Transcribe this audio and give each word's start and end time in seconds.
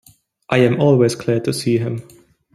I 0.49 0.57
am 0.57 0.81
always 0.81 1.13
glad 1.13 1.45
to 1.45 1.53
see 1.53 1.77
him. 1.77 2.01